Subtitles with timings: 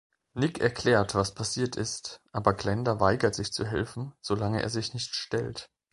[0.33, 5.13] Nick erklärt, was passiert ist, aber Glenda weigert sich zu helfen, solange er sich nicht
[5.13, 5.69] stellt.